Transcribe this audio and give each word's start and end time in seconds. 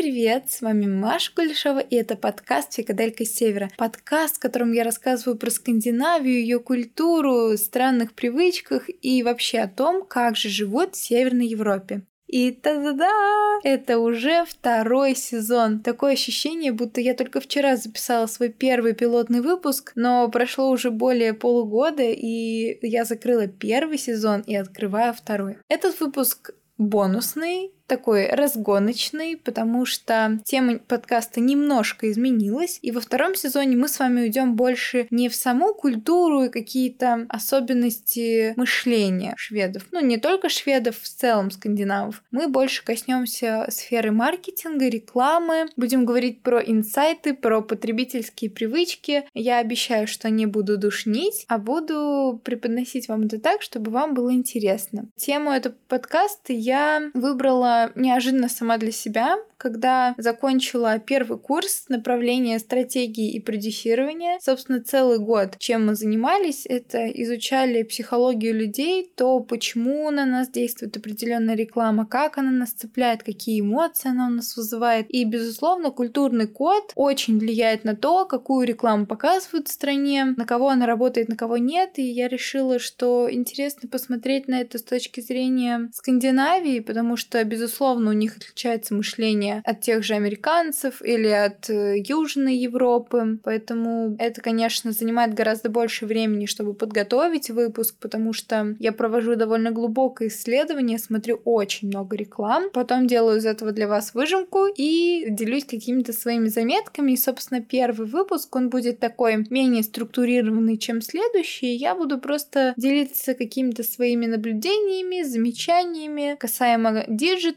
Привет! 0.00 0.44
С 0.48 0.62
вами 0.62 0.86
Маша 0.86 1.30
Кулешова, 1.34 1.80
и 1.80 1.94
это 1.94 2.16
подкаст 2.16 2.72
«Фикаделька 2.72 3.26
Севера». 3.26 3.68
Подкаст, 3.76 4.36
в 4.36 4.38
котором 4.38 4.72
я 4.72 4.82
рассказываю 4.82 5.36
про 5.36 5.50
Скандинавию, 5.50 6.40
ее 6.40 6.58
культуру, 6.58 7.54
странных 7.58 8.14
привычках 8.14 8.88
и 9.02 9.22
вообще 9.22 9.58
о 9.58 9.68
том, 9.68 10.06
как 10.06 10.36
же 10.36 10.48
живут 10.48 10.94
в 10.94 10.96
Северной 10.96 11.48
Европе. 11.48 12.00
И 12.26 12.50
та-да-да! 12.50 13.58
Это 13.62 13.98
уже 13.98 14.46
второй 14.46 15.14
сезон. 15.14 15.80
Такое 15.80 16.14
ощущение, 16.14 16.72
будто 16.72 17.02
я 17.02 17.12
только 17.12 17.38
вчера 17.40 17.76
записала 17.76 18.24
свой 18.24 18.48
первый 18.48 18.94
пилотный 18.94 19.42
выпуск, 19.42 19.92
но 19.96 20.30
прошло 20.30 20.70
уже 20.70 20.90
более 20.90 21.34
полугода, 21.34 22.04
и 22.04 22.78
я 22.80 23.04
закрыла 23.04 23.48
первый 23.48 23.98
сезон 23.98 24.40
и 24.46 24.54
открываю 24.54 25.12
второй. 25.12 25.58
Этот 25.68 26.00
выпуск 26.00 26.54
бонусный, 26.78 27.74
такой 27.90 28.28
разгоночный, 28.30 29.36
потому 29.36 29.84
что 29.84 30.38
тема 30.44 30.78
подкаста 30.78 31.40
немножко 31.40 32.08
изменилась. 32.08 32.78
И 32.82 32.92
во 32.92 33.00
втором 33.00 33.34
сезоне 33.34 33.76
мы 33.76 33.88
с 33.88 33.98
вами 33.98 34.20
уйдем 34.20 34.54
больше 34.54 35.08
не 35.10 35.28
в 35.28 35.34
саму 35.34 35.74
культуру 35.74 36.44
и 36.44 36.48
какие-то 36.48 37.26
особенности 37.28 38.54
мышления 38.56 39.34
шведов. 39.36 39.86
Ну, 39.90 40.00
не 40.00 40.18
только 40.18 40.48
шведов, 40.48 41.00
в 41.00 41.08
целом 41.08 41.50
скандинавов. 41.50 42.22
Мы 42.30 42.46
больше 42.46 42.84
коснемся 42.84 43.66
сферы 43.70 44.12
маркетинга, 44.12 44.88
рекламы. 44.88 45.66
Будем 45.76 46.04
говорить 46.04 46.42
про 46.42 46.60
инсайты, 46.60 47.34
про 47.34 47.60
потребительские 47.60 48.50
привычки. 48.50 49.24
Я 49.34 49.58
обещаю, 49.58 50.06
что 50.06 50.30
не 50.30 50.46
буду 50.46 50.78
душнить, 50.78 51.44
а 51.48 51.58
буду 51.58 52.40
преподносить 52.44 53.08
вам 53.08 53.22
это 53.22 53.40
так, 53.40 53.62
чтобы 53.62 53.90
вам 53.90 54.14
было 54.14 54.32
интересно. 54.32 55.08
Тему 55.16 55.50
этого 55.50 55.74
подкаста 55.88 56.52
я 56.52 57.10
выбрала 57.14 57.79
неожиданно 57.94 58.48
сама 58.48 58.78
для 58.78 58.92
себя, 58.92 59.36
когда 59.56 60.14
закончила 60.16 60.98
первый 60.98 61.38
курс 61.38 61.84
направления 61.88 62.58
стратегии 62.58 63.30
и 63.32 63.40
продюсирования. 63.40 64.38
Собственно, 64.40 64.80
целый 64.82 65.18
год 65.18 65.56
чем 65.58 65.86
мы 65.86 65.94
занимались, 65.94 66.64
это 66.66 67.06
изучали 67.08 67.82
психологию 67.82 68.54
людей, 68.54 69.10
то, 69.14 69.38
почему 69.40 70.10
на 70.10 70.24
нас 70.24 70.48
действует 70.48 70.96
определенная 70.96 71.54
реклама, 71.54 72.06
как 72.06 72.38
она 72.38 72.50
нас 72.50 72.72
цепляет, 72.72 73.22
какие 73.22 73.60
эмоции 73.60 74.08
она 74.08 74.26
у 74.26 74.30
нас 74.30 74.56
вызывает. 74.56 75.06
И, 75.10 75.24
безусловно, 75.24 75.90
культурный 75.90 76.46
код 76.46 76.92
очень 76.96 77.38
влияет 77.38 77.84
на 77.84 77.94
то, 77.94 78.24
какую 78.24 78.66
рекламу 78.66 79.06
показывают 79.06 79.68
в 79.68 79.72
стране, 79.72 80.34
на 80.36 80.44
кого 80.44 80.70
она 80.70 80.86
работает, 80.86 81.28
на 81.28 81.36
кого 81.36 81.56
нет. 81.56 81.98
И 81.98 82.02
я 82.02 82.28
решила, 82.28 82.78
что 82.78 83.28
интересно 83.30 83.88
посмотреть 83.88 84.48
на 84.48 84.60
это 84.60 84.78
с 84.78 84.82
точки 84.82 85.20
зрения 85.20 85.90
Скандинавии, 85.92 86.80
потому 86.80 87.16
что, 87.16 87.44
безусловно, 87.44 87.69
у 88.10 88.12
них 88.12 88.36
отличается 88.36 88.94
мышление 88.94 89.62
от 89.64 89.80
тех 89.80 90.02
же 90.02 90.14
американцев 90.14 91.02
или 91.02 91.28
от 91.28 91.68
э, 91.70 91.96
Южной 91.98 92.56
Европы. 92.56 93.38
Поэтому 93.44 94.16
это, 94.18 94.40
конечно, 94.40 94.92
занимает 94.92 95.34
гораздо 95.34 95.68
больше 95.68 96.06
времени, 96.06 96.46
чтобы 96.46 96.74
подготовить 96.74 97.50
выпуск, 97.50 97.96
потому 98.00 98.32
что 98.32 98.74
я 98.78 98.92
провожу 98.92 99.36
довольно 99.36 99.70
глубокое 99.70 100.28
исследование, 100.28 100.98
смотрю 100.98 101.40
очень 101.44 101.88
много 101.88 102.16
реклам, 102.16 102.70
потом 102.72 103.06
делаю 103.06 103.38
из 103.38 103.46
этого 103.46 103.72
для 103.72 103.88
вас 103.88 104.14
выжимку 104.14 104.66
и 104.66 105.26
делюсь 105.28 105.64
какими-то 105.64 106.12
своими 106.12 106.48
заметками. 106.48 107.12
И, 107.12 107.16
собственно, 107.16 107.60
первый 107.60 108.06
выпуск, 108.06 108.54
он 108.56 108.70
будет 108.70 108.98
такой 108.98 109.46
менее 109.50 109.82
структурированный, 109.82 110.76
чем 110.78 111.00
следующий. 111.00 111.74
Я 111.74 111.94
буду 111.94 112.18
просто 112.18 112.74
делиться 112.76 113.34
какими-то 113.34 113.82
своими 113.82 114.26
наблюдениями, 114.26 115.22
замечаниями 115.22 116.36
касаемо 116.38 117.04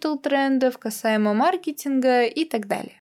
digital 0.04 0.18
трендов, 0.18 0.78
касаемо 0.78 1.34
маркетинга, 1.34 2.24
и 2.24 2.46
так 2.46 2.68
далее. 2.68 3.00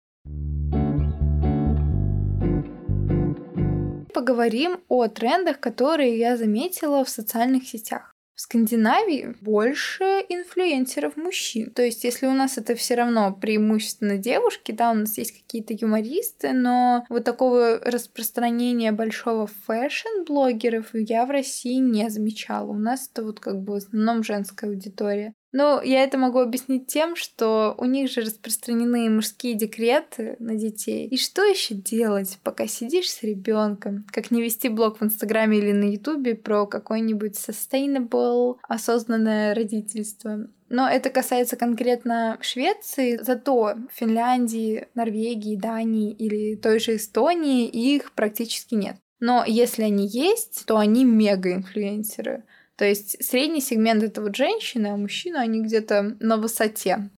Поговорим 4.14 4.78
о 4.88 5.08
трендах, 5.08 5.58
которые 5.58 6.18
я 6.18 6.36
заметила 6.36 7.04
в 7.04 7.08
социальных 7.08 7.66
сетях. 7.66 8.12
В 8.34 8.40
Скандинавии 8.40 9.36
больше 9.40 10.04
инфлюенсеров 10.28 11.16
мужчин. 11.16 11.70
То 11.70 11.82
есть, 11.82 12.04
если 12.04 12.26
у 12.26 12.32
нас 12.32 12.58
это 12.58 12.74
все 12.74 12.94
равно 12.94 13.32
преимущественно 13.32 14.16
девушки, 14.16 14.72
да, 14.72 14.90
у 14.90 14.94
нас 14.94 15.18
есть 15.18 15.32
какие-то 15.32 15.74
юмористы, 15.74 16.52
но 16.52 17.04
вот 17.08 17.24
такого 17.24 17.78
распространения 17.78 18.92
большого 18.92 19.46
fashion 19.66 20.22
блогеров 20.22 20.86
я 20.94 21.26
в 21.26 21.30
России 21.30 21.76
не 21.76 22.08
замечала. 22.08 22.70
У 22.70 22.78
нас 22.78 23.10
это 23.12 23.22
вот 23.22 23.38
как 23.40 23.60
бы 23.60 23.74
в 23.74 23.76
основном 23.76 24.22
женская 24.22 24.68
аудитория. 24.70 25.34
Ну, 25.52 25.82
я 25.82 26.02
это 26.02 26.16
могу 26.16 26.38
объяснить 26.38 26.86
тем, 26.86 27.14
что 27.14 27.74
у 27.76 27.84
них 27.84 28.10
же 28.10 28.22
распространены 28.22 29.10
мужские 29.10 29.54
декреты 29.54 30.36
на 30.38 30.56
детей. 30.56 31.06
И 31.06 31.18
что 31.18 31.44
еще 31.44 31.74
делать, 31.74 32.38
пока 32.42 32.66
сидишь 32.66 33.10
с 33.10 33.22
ребенком? 33.22 34.06
Как 34.10 34.30
не 34.30 34.40
вести 34.40 34.70
блог 34.70 34.98
в 34.98 35.04
Инстаграме 35.04 35.58
или 35.58 35.72
на 35.72 35.92
Ютубе 35.92 36.34
про 36.34 36.66
какой-нибудь 36.66 37.36
sustainable, 37.36 38.56
осознанное 38.66 39.54
родительство? 39.54 40.48
Но 40.70 40.88
это 40.88 41.10
касается 41.10 41.56
конкретно 41.56 42.38
Швеции, 42.40 43.20
зато 43.22 43.74
Финляндии, 43.92 44.88
Норвегии, 44.94 45.56
Дании 45.56 46.12
или 46.12 46.56
той 46.56 46.80
же 46.80 46.96
Эстонии 46.96 47.68
их 47.68 48.12
практически 48.12 48.74
нет. 48.74 48.96
Но 49.20 49.44
если 49.46 49.82
они 49.82 50.08
есть, 50.08 50.64
то 50.66 50.78
они 50.78 51.04
мега-инфлюенсеры. 51.04 52.44
То 52.76 52.84
есть 52.84 53.22
средний 53.24 53.60
сегмент 53.60 54.02
это 54.02 54.22
вот 54.22 54.34
женщины, 54.34 54.88
а 54.88 54.96
мужчины 54.96 55.36
они 55.36 55.62
где-то 55.62 56.16
на 56.20 56.36
высоте. 56.36 57.10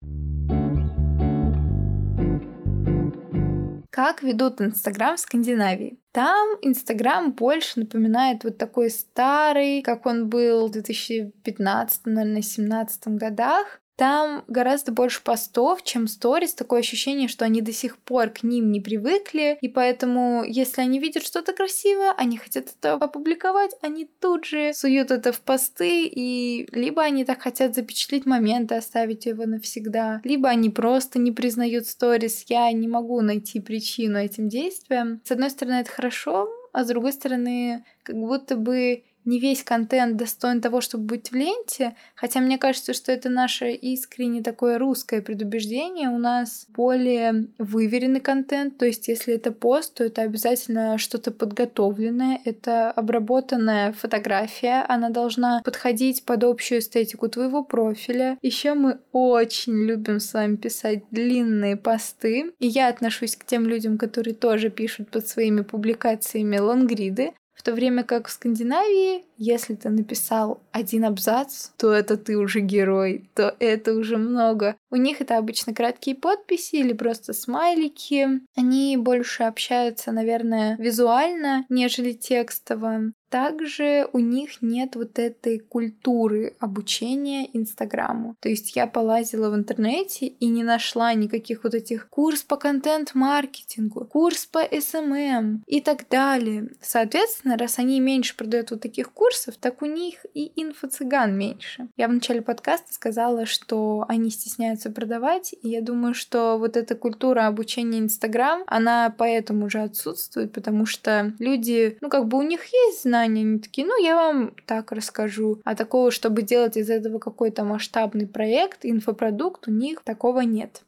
Как 3.91 4.23
ведут 4.23 4.59
Инстаграм 4.59 5.15
в 5.15 5.19
Скандинавии? 5.19 5.99
Там 6.11 6.57
Инстаграм 6.63 7.31
больше 7.31 7.81
напоминает 7.81 8.43
вот 8.43 8.57
такой 8.57 8.89
старый, 8.89 9.83
как 9.83 10.07
он 10.07 10.29
был 10.29 10.67
в 10.67 10.71
2015, 10.71 12.07
наверное, 12.07 12.41
2017 12.41 13.07
годах. 13.09 13.82
Там 13.95 14.43
гораздо 14.47 14.91
больше 14.91 15.21
постов, 15.23 15.83
чем 15.83 16.07
сторис. 16.07 16.53
Такое 16.53 16.79
ощущение, 16.79 17.27
что 17.27 17.45
они 17.45 17.61
до 17.61 17.71
сих 17.71 17.97
пор 17.97 18.29
к 18.29 18.43
ним 18.43 18.71
не 18.71 18.81
привыкли. 18.81 19.57
И 19.61 19.67
поэтому, 19.67 20.43
если 20.43 20.81
они 20.81 20.99
видят 20.99 21.23
что-то 21.23 21.53
красивое, 21.53 22.11
они 22.17 22.37
хотят 22.37 22.69
это 22.77 22.93
опубликовать, 22.93 23.71
они 23.81 24.09
тут 24.19 24.45
же 24.45 24.73
суют 24.73 25.11
это 25.11 25.31
в 25.31 25.41
посты. 25.41 26.05
И 26.05 26.67
либо 26.71 27.03
они 27.03 27.23
так 27.25 27.41
хотят 27.41 27.75
запечатлеть 27.75 28.25
момент 28.25 28.71
и 28.71 28.75
оставить 28.75 29.25
его 29.25 29.45
навсегда, 29.45 30.21
либо 30.23 30.49
они 30.49 30.69
просто 30.69 31.19
не 31.19 31.31
признают 31.31 31.87
сторис. 31.87 32.45
Я 32.47 32.71
не 32.71 32.87
могу 32.87 33.21
найти 33.21 33.59
причину 33.59 34.17
этим 34.17 34.49
действиям. 34.49 35.21
С 35.23 35.31
одной 35.31 35.49
стороны, 35.49 35.75
это 35.75 35.91
хорошо, 35.91 36.49
а 36.71 36.83
с 36.83 36.87
другой 36.87 37.13
стороны, 37.13 37.85
как 38.03 38.15
будто 38.15 38.55
бы 38.55 39.03
не 39.25 39.39
весь 39.39 39.63
контент 39.63 40.17
достоин 40.17 40.61
того, 40.61 40.81
чтобы 40.81 41.05
быть 41.05 41.31
в 41.31 41.35
ленте, 41.35 41.95
хотя 42.15 42.39
мне 42.39 42.57
кажется, 42.57 42.93
что 42.93 43.11
это 43.11 43.29
наше 43.29 43.71
искренне 43.71 44.41
такое 44.41 44.77
русское 44.77 45.21
предубеждение. 45.21 46.09
У 46.09 46.17
нас 46.17 46.65
более 46.69 47.47
выверенный 47.57 48.19
контент, 48.19 48.77
то 48.77 48.85
есть 48.85 49.07
если 49.07 49.35
это 49.35 49.51
пост, 49.51 49.95
то 49.95 50.03
это 50.03 50.21
обязательно 50.21 50.97
что-то 50.97 51.31
подготовленное, 51.31 52.39
это 52.45 52.91
обработанная 52.91 53.93
фотография, 53.93 54.85
она 54.87 55.09
должна 55.09 55.61
подходить 55.63 56.23
под 56.25 56.43
общую 56.43 56.79
эстетику 56.79 57.29
твоего 57.29 57.63
профиля. 57.63 58.37
Еще 58.41 58.73
мы 58.73 58.99
очень 59.11 59.73
любим 59.85 60.19
с 60.19 60.33
вами 60.33 60.55
писать 60.55 61.03
длинные 61.11 61.77
посты, 61.77 62.51
и 62.59 62.67
я 62.67 62.89
отношусь 62.89 63.35
к 63.35 63.45
тем 63.45 63.67
людям, 63.67 63.97
которые 63.97 64.33
тоже 64.33 64.69
пишут 64.69 65.09
под 65.09 65.27
своими 65.27 65.61
публикациями 65.61 66.57
лонгриды, 66.57 67.33
в 67.53 67.63
то 67.63 67.73
время 67.73 68.03
как 68.03 68.27
в 68.27 68.31
Скандинавии, 68.31 69.23
если 69.37 69.75
ты 69.75 69.89
написал 69.89 70.61
один 70.71 71.05
абзац, 71.05 71.69
то 71.77 71.91
это 71.91 72.17
ты 72.17 72.37
уже 72.37 72.59
герой, 72.59 73.29
то 73.35 73.55
это 73.59 73.93
уже 73.93 74.17
много. 74.17 74.75
У 74.89 74.95
них 74.95 75.21
это 75.21 75.37
обычно 75.37 75.73
краткие 75.73 76.15
подписи 76.15 76.75
или 76.77 76.93
просто 76.93 77.33
смайлики. 77.33 78.41
Они 78.55 78.97
больше 78.97 79.43
общаются, 79.43 80.11
наверное, 80.11 80.75
визуально, 80.77 81.65
нежели 81.69 82.13
текстово. 82.13 83.13
Также 83.33 84.07
у 84.13 84.19
них 84.19 84.61
нет 84.61 84.95
вот 84.95 85.17
этой 85.17 85.57
культуры 85.57 86.55
обучения 86.59 87.49
Инстаграму. 87.51 88.35
То 88.39 88.47
есть 88.47 88.75
я 88.75 88.85
полазила 88.85 89.49
в 89.49 89.55
интернете 89.55 90.27
и 90.27 90.45
не 90.45 90.63
нашла 90.63 91.15
никаких 91.15 91.63
вот 91.63 91.73
этих 91.73 92.09
курс 92.09 92.43
по 92.43 92.57
контент-маркетингу, 92.57 94.05
курс 94.05 94.45
по 94.45 94.63
SMM 94.63 95.61
и 95.65 95.81
так 95.81 96.07
далее. 96.09 96.69
Соответственно, 96.79 97.57
раз 97.57 97.79
они 97.79 97.99
меньше 97.99 98.37
продают 98.37 98.69
вот 98.69 98.81
таких 98.81 99.11
курсов, 99.11 99.55
так 99.59 99.81
у 99.81 99.87
них 99.87 100.27
и 100.35 100.51
инфо-цыган 100.55 101.35
меньше. 101.35 101.87
Я 101.97 102.09
в 102.09 102.13
начале 102.13 102.43
подкаста 102.43 102.93
сказала, 102.93 103.47
что 103.47 104.05
они 104.07 104.29
стесняются 104.29 104.91
продавать, 104.91 105.55
и 105.59 105.69
я 105.69 105.81
думаю, 105.81 106.13
что 106.13 106.59
вот 106.59 106.77
эта 106.77 106.93
культура 106.93 107.47
обучения 107.47 107.97
Инстаграм, 107.97 108.61
она 108.67 109.11
поэтому 109.17 109.65
уже 109.65 109.79
отсутствует, 109.79 110.53
потому 110.53 110.85
что 110.85 111.33
люди, 111.39 111.97
ну 111.99 112.09
как 112.09 112.27
бы 112.27 112.37
у 112.37 112.43
них 112.43 112.65
есть 112.65 113.01
знания, 113.01 113.22
знания, 113.23 113.41
они 113.41 113.59
такие, 113.59 113.87
ну, 113.87 114.03
я 114.03 114.15
вам 114.15 114.55
так 114.65 114.91
расскажу. 114.91 115.61
А 115.63 115.75
такого, 115.75 116.11
чтобы 116.11 116.41
делать 116.41 116.77
из 116.77 116.89
этого 116.89 117.19
какой-то 117.19 117.63
масштабный 117.63 118.27
проект, 118.27 118.79
инфопродукт, 118.83 119.67
у 119.67 119.71
них 119.71 120.01
такого 120.03 120.41
нет. 120.41 120.83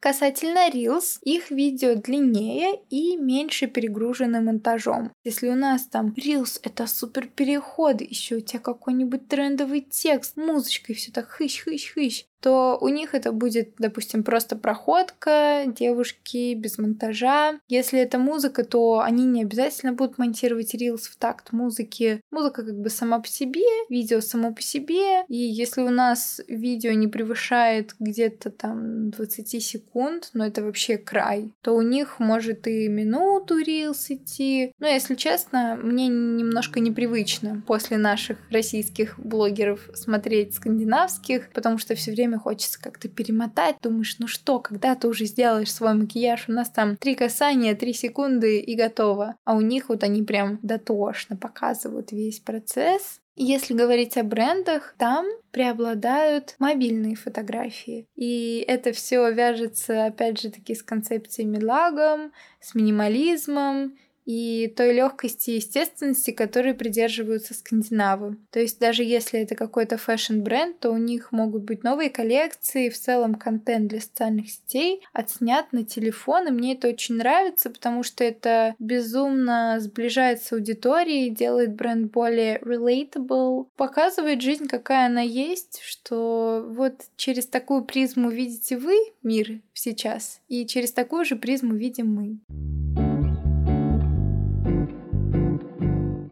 Касательно 0.00 0.70
Reels, 0.70 1.18
их 1.22 1.50
видео 1.50 1.96
длиннее 1.96 2.80
и 2.88 3.16
меньше 3.16 3.66
перегружены 3.66 4.40
монтажом. 4.40 5.10
Если 5.24 5.48
у 5.48 5.56
нас 5.56 5.86
там 5.86 6.14
Reels 6.16 6.60
это 6.62 6.86
супер 6.86 7.26
переходы, 7.26 8.06
еще 8.08 8.36
у 8.36 8.40
тебя 8.40 8.60
какой-нибудь 8.60 9.26
трендовый 9.26 9.80
текст, 9.80 10.36
музычка 10.36 10.92
и 10.92 10.94
все 10.94 11.10
так 11.10 11.28
хыщ-хыщ-хыщ, 11.28 12.24
то 12.40 12.78
у 12.80 12.88
них 12.88 13.14
это 13.14 13.32
будет, 13.32 13.74
допустим, 13.78 14.22
просто 14.22 14.56
проходка, 14.56 15.64
девушки 15.66 16.54
без 16.54 16.78
монтажа. 16.78 17.60
Если 17.68 17.98
это 17.98 18.18
музыка, 18.18 18.64
то 18.64 19.00
они 19.00 19.24
не 19.26 19.42
обязательно 19.42 19.92
будут 19.92 20.18
монтировать 20.18 20.74
рилс 20.74 21.08
в 21.08 21.16
такт 21.16 21.52
музыки. 21.52 22.20
Музыка 22.30 22.64
как 22.64 22.78
бы 22.80 22.90
сама 22.90 23.20
по 23.20 23.28
себе, 23.28 23.64
видео 23.88 24.20
само 24.20 24.52
по 24.52 24.62
себе. 24.62 25.24
И 25.28 25.36
если 25.36 25.82
у 25.82 25.90
нас 25.90 26.40
видео 26.48 26.92
не 26.92 27.08
превышает 27.08 27.94
где-то 27.98 28.50
там 28.50 29.10
20 29.10 29.62
секунд, 29.62 30.30
но 30.34 30.46
это 30.46 30.62
вообще 30.62 30.98
край, 30.98 31.52
то 31.62 31.74
у 31.74 31.82
них 31.82 32.20
может 32.20 32.66
и 32.66 32.88
минуту 32.88 33.58
рилс 33.58 34.10
идти. 34.10 34.72
Но 34.78 34.86
если 34.86 35.14
честно, 35.14 35.78
мне 35.82 36.08
немножко 36.08 36.80
непривычно 36.80 37.62
после 37.66 37.98
наших 37.98 38.38
российских 38.50 39.18
блогеров 39.18 39.88
смотреть 39.94 40.54
скандинавских, 40.54 41.50
потому 41.52 41.78
что 41.78 41.94
все 41.94 42.12
время 42.12 42.27
время 42.28 42.38
хочется 42.38 42.80
как-то 42.80 43.08
перемотать. 43.08 43.76
Думаешь, 43.82 44.16
ну 44.18 44.26
что, 44.26 44.60
когда 44.60 44.94
ты 44.94 45.08
уже 45.08 45.24
сделаешь 45.24 45.72
свой 45.72 45.94
макияж? 45.94 46.48
У 46.48 46.52
нас 46.52 46.70
там 46.70 46.96
три 46.96 47.14
касания, 47.14 47.74
три 47.74 47.92
секунды 47.92 48.60
и 48.60 48.74
готово. 48.76 49.36
А 49.44 49.54
у 49.56 49.60
них 49.60 49.88
вот 49.88 50.04
они 50.04 50.22
прям 50.22 50.58
дотошно 50.62 51.36
показывают 51.36 52.12
весь 52.12 52.40
процесс. 52.40 53.20
Если 53.40 53.72
говорить 53.72 54.16
о 54.16 54.24
брендах, 54.24 54.96
там 54.98 55.24
преобладают 55.52 56.56
мобильные 56.58 57.14
фотографии. 57.14 58.06
И 58.16 58.64
это 58.66 58.92
все 58.92 59.30
вяжется, 59.30 60.06
опять 60.06 60.40
же 60.40 60.50
таки, 60.50 60.74
с 60.74 60.82
концепциями 60.82 61.62
лагом, 61.62 62.32
с 62.60 62.74
минимализмом 62.74 63.96
и 64.28 64.68
той 64.76 64.92
легкости 64.92 65.52
и 65.52 65.54
естественности, 65.54 66.32
которые 66.32 66.74
придерживаются 66.74 67.54
скандинавы. 67.54 68.36
То 68.50 68.60
есть 68.60 68.78
даже 68.78 69.02
если 69.02 69.40
это 69.40 69.54
какой-то 69.54 69.96
fashion 69.96 70.41
бренд, 70.41 70.80
то 70.80 70.90
у 70.90 70.98
них 70.98 71.32
могут 71.32 71.62
быть 71.62 71.82
новые 71.82 72.10
коллекции, 72.10 72.90
в 72.90 72.98
целом 72.98 73.36
контент 73.36 73.88
для 73.88 74.02
социальных 74.02 74.50
сетей 74.50 75.02
отснят 75.14 75.72
на 75.72 75.82
телефон, 75.82 76.48
и 76.48 76.50
мне 76.50 76.74
это 76.74 76.88
очень 76.88 77.14
нравится, 77.14 77.70
потому 77.70 78.02
что 78.02 78.22
это 78.22 78.74
безумно 78.78 79.78
сближает 79.80 80.42
с 80.42 80.52
аудиторией, 80.52 81.30
делает 81.30 81.74
бренд 81.74 82.12
более 82.12 82.58
relatable, 82.58 83.68
показывает 83.76 84.42
жизнь, 84.42 84.68
какая 84.68 85.06
она 85.06 85.22
есть, 85.22 85.80
что 85.82 86.66
вот 86.68 87.00
через 87.16 87.46
такую 87.46 87.82
призму 87.86 88.28
видите 88.28 88.76
вы 88.76 88.94
мир 89.22 89.62
сейчас, 89.72 90.42
и 90.48 90.66
через 90.66 90.92
такую 90.92 91.24
же 91.24 91.36
призму 91.36 91.74
видим 91.74 92.12
мы. 92.14 92.77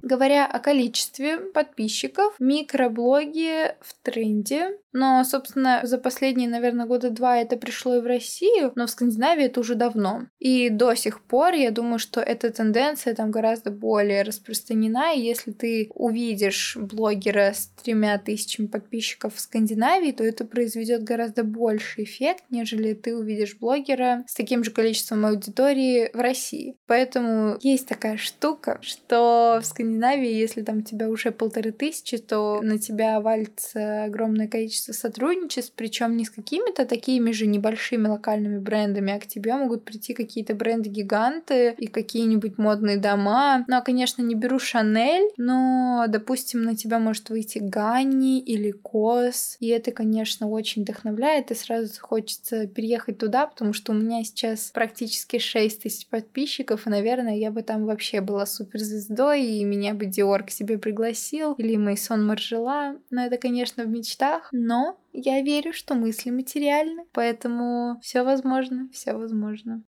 Говоря 0.06 0.46
о 0.46 0.60
количестве 0.60 1.36
подписчиков, 1.36 2.36
микроблоги 2.38 3.74
в 3.80 3.92
тренде. 4.04 4.78
Но, 4.98 5.22
собственно, 5.24 5.82
за 5.84 5.98
последние, 5.98 6.48
наверное, 6.48 6.86
года 6.86 7.10
два 7.10 7.36
это 7.36 7.58
пришло 7.58 7.96
и 7.96 8.00
в 8.00 8.06
Россию, 8.06 8.72
но 8.76 8.86
в 8.86 8.90
Скандинавии 8.90 9.44
это 9.44 9.60
уже 9.60 9.74
давно. 9.74 10.22
И 10.38 10.70
до 10.70 10.94
сих 10.94 11.20
пор 11.20 11.52
я 11.52 11.70
думаю, 11.70 11.98
что 11.98 12.22
эта 12.22 12.50
тенденция 12.50 13.14
там 13.14 13.30
гораздо 13.30 13.70
более 13.70 14.22
распространена. 14.22 15.12
И 15.12 15.20
если 15.20 15.52
ты 15.52 15.90
увидишь 15.92 16.78
блогера 16.80 17.52
с 17.52 17.70
тремя 17.82 18.16
тысячами 18.16 18.68
подписчиков 18.68 19.34
в 19.34 19.40
Скандинавии, 19.40 20.12
то 20.12 20.24
это 20.24 20.46
произведет 20.46 21.02
гораздо 21.02 21.44
больший 21.44 22.04
эффект, 22.04 22.44
нежели 22.48 22.94
ты 22.94 23.14
увидишь 23.14 23.58
блогера 23.58 24.24
с 24.26 24.32
таким 24.32 24.64
же 24.64 24.70
количеством 24.70 25.26
аудитории 25.26 26.08
в 26.14 26.18
России. 26.18 26.78
Поэтому 26.86 27.58
есть 27.60 27.86
такая 27.86 28.16
штука, 28.16 28.78
что 28.80 29.60
в 29.62 29.66
Скандинавии, 29.66 30.32
если 30.32 30.62
там 30.62 30.78
у 30.78 30.82
тебя 30.82 31.10
уже 31.10 31.32
полторы 31.32 31.72
тысячи, 31.72 32.16
то 32.16 32.62
на 32.62 32.78
тебя 32.78 33.20
валится 33.20 34.04
огромное 34.04 34.48
количество 34.48 34.85
количество 34.86 34.92
сотрудничеств, 34.92 35.72
причем 35.76 36.16
не 36.16 36.24
с 36.24 36.30
какими-то 36.30 36.84
такими 36.86 37.32
же 37.32 37.46
небольшими 37.46 38.08
локальными 38.08 38.58
брендами, 38.58 39.12
а 39.12 39.20
к 39.20 39.26
тебе 39.26 39.54
могут 39.54 39.84
прийти 39.84 40.14
какие-то 40.14 40.54
бренды-гиганты 40.54 41.74
и 41.78 41.86
какие-нибудь 41.86 42.58
модные 42.58 42.96
дома. 42.96 43.64
Ну, 43.68 43.76
а, 43.76 43.80
конечно, 43.80 44.22
не 44.22 44.34
беру 44.34 44.58
Шанель, 44.58 45.30
но, 45.36 46.06
допустим, 46.08 46.62
на 46.62 46.76
тебя 46.76 46.98
может 46.98 47.30
выйти 47.30 47.58
Ганни 47.58 48.40
или 48.40 48.70
Кос, 48.70 49.56
и 49.60 49.68
это, 49.68 49.90
конечно, 49.92 50.48
очень 50.48 50.82
вдохновляет, 50.82 51.50
и 51.50 51.54
сразу 51.54 51.92
хочется 52.00 52.66
переехать 52.66 53.18
туда, 53.18 53.46
потому 53.46 53.72
что 53.72 53.92
у 53.92 53.94
меня 53.94 54.24
сейчас 54.24 54.70
практически 54.72 55.38
6 55.38 55.82
тысяч 55.82 56.06
подписчиков, 56.06 56.86
и, 56.86 56.90
наверное, 56.90 57.36
я 57.36 57.50
бы 57.50 57.62
там 57.62 57.86
вообще 57.86 58.20
была 58.20 58.46
суперзвездой, 58.46 59.44
и 59.44 59.64
меня 59.64 59.94
бы 59.94 60.06
Диор 60.06 60.44
к 60.44 60.50
себе 60.50 60.78
пригласил, 60.78 61.54
или 61.54 61.76
Мейсон 61.76 62.26
Маржела, 62.26 62.96
но 63.10 63.24
это, 63.24 63.36
конечно, 63.36 63.84
в 63.84 63.88
мечтах, 63.88 64.48
но 64.52 64.75
но 64.76 64.98
я 65.12 65.40
верю, 65.42 65.72
что 65.72 65.94
мысли 65.94 66.30
материальны, 66.30 67.06
поэтому 67.12 67.98
все 68.02 68.22
возможно, 68.22 68.88
все 68.92 69.14
возможно. 69.14 69.82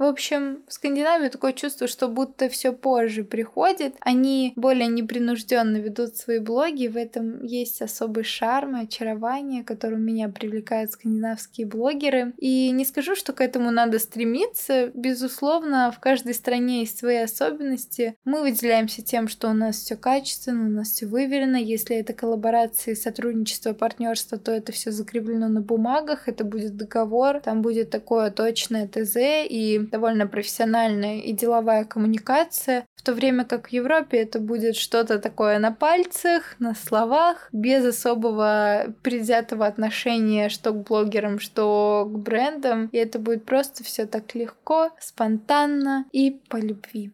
В 0.00 0.04
общем, 0.04 0.62
в 0.66 0.72
Скандинавии 0.72 1.28
такое 1.28 1.52
чувство, 1.52 1.86
что 1.86 2.08
будто 2.08 2.48
все 2.48 2.72
позже 2.72 3.22
приходит. 3.22 3.96
Они 4.00 4.54
более 4.56 4.86
непринужденно 4.86 5.76
ведут 5.76 6.16
свои 6.16 6.38
блоги. 6.38 6.86
В 6.86 6.96
этом 6.96 7.44
есть 7.44 7.82
особый 7.82 8.24
шарм 8.24 8.78
и 8.78 8.84
очарование, 8.84 9.62
которым 9.62 10.00
меня 10.02 10.30
привлекают 10.30 10.92
скандинавские 10.92 11.66
блогеры. 11.66 12.32
И 12.38 12.70
не 12.70 12.86
скажу, 12.86 13.14
что 13.14 13.34
к 13.34 13.42
этому 13.42 13.70
надо 13.70 13.98
стремиться. 13.98 14.90
Безусловно, 14.94 15.92
в 15.94 16.00
каждой 16.00 16.32
стране 16.32 16.80
есть 16.80 16.98
свои 16.98 17.18
особенности. 17.18 18.16
Мы 18.24 18.40
выделяемся 18.40 19.02
тем, 19.02 19.28
что 19.28 19.50
у 19.50 19.52
нас 19.52 19.76
все 19.76 19.96
качественно, 19.96 20.64
у 20.64 20.70
нас 20.70 20.92
все 20.92 21.04
выверено. 21.04 21.56
Если 21.56 21.94
это 21.94 22.14
коллаборации, 22.14 22.94
сотрудничество, 22.94 23.74
партнерство, 23.74 24.38
то 24.38 24.50
это 24.50 24.72
все 24.72 24.92
закреплено 24.92 25.48
на 25.48 25.60
бумагах, 25.60 26.26
это 26.26 26.42
будет 26.44 26.78
договор, 26.78 27.40
там 27.40 27.60
будет 27.60 27.90
такое 27.90 28.30
точное 28.30 28.88
ТЗ, 28.88 29.16
и 29.46 29.89
довольно 29.90 30.26
профессиональная 30.26 31.20
и 31.20 31.32
деловая 31.32 31.84
коммуникация, 31.84 32.86
в 32.96 33.02
то 33.02 33.14
время 33.14 33.44
как 33.44 33.68
в 33.68 33.72
Европе 33.72 34.18
это 34.18 34.38
будет 34.38 34.76
что-то 34.76 35.18
такое 35.18 35.58
на 35.58 35.72
пальцах, 35.72 36.56
на 36.58 36.74
словах, 36.74 37.48
без 37.52 37.84
особого 37.84 38.94
предвзятого 39.02 39.66
отношения 39.66 40.48
что 40.48 40.72
к 40.72 40.82
блогерам, 40.84 41.38
что 41.38 42.08
к 42.10 42.18
брендам. 42.18 42.86
И 42.92 42.98
это 42.98 43.18
будет 43.18 43.44
просто 43.44 43.84
все 43.84 44.06
так 44.06 44.34
легко, 44.34 44.90
спонтанно 44.98 46.04
и 46.12 46.40
по 46.48 46.56
любви. 46.56 47.12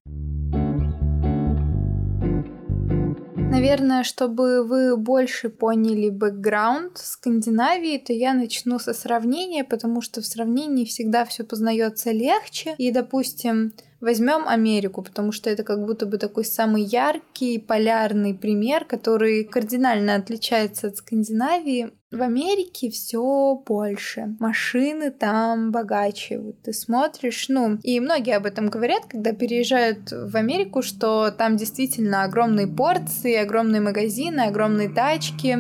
Наверное, 3.51 4.03
чтобы 4.03 4.65
вы 4.65 4.97
больше 4.97 5.49
поняли 5.49 6.11
бэкграунд 6.11 6.99
Скандинавии, 6.99 7.99
то 7.99 8.13
я 8.13 8.35
начну 8.35 8.79
со 8.79 8.93
сравнения, 8.93 9.65
потому 9.65 10.03
что 10.03 10.21
в 10.21 10.27
сравнении 10.27 10.85
всегда 10.85 11.25
все 11.25 11.45
познается 11.45 12.11
легче. 12.11 12.75
И, 12.79 12.91
допустим, 12.91 13.73
Возьмем 14.01 14.47
Америку, 14.47 15.03
потому 15.03 15.33
что 15.33 15.49
это 15.49 15.65
как 15.65 15.85
будто 15.87 16.05
бы 16.05 16.19
такой 16.19 16.45
самый 16.45 16.83
яркий, 16.83 17.59
полярный 17.59 18.35
пример, 18.35 18.85
который 18.85 19.45
кардинально 19.45 20.17
отличается 20.17 20.89
от 20.89 20.99
Скандинавии. 20.99 21.93
В 22.17 22.23
Америке 22.23 22.89
все 22.89 23.55
больше. 23.67 24.37
Машины 24.41 25.11
там 25.11 25.71
богаче. 25.71 26.39
Вот 26.39 26.63
ты 26.63 26.73
смотришь, 26.73 27.51
ну, 27.51 27.79
и 27.83 28.01
многие 28.01 28.37
об 28.37 28.47
этом 28.47 28.69
говорят, 28.69 29.05
когда 29.05 29.33
переезжают 29.33 30.11
в 30.13 30.35
Америку, 30.35 30.81
что 30.81 31.31
там 31.31 31.59
действительно 31.59 32.25
огромные 32.25 32.67
порции, 32.67 33.35
огромные 33.35 33.83
магазины, 33.83 34.41
огромные 34.41 34.89
тачки. 34.89 35.59